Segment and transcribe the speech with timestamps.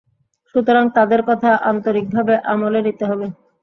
[0.55, 3.27] সুতরাং তাঁদের কথা আন্তরিকভাবে আমলে নিতে হবে।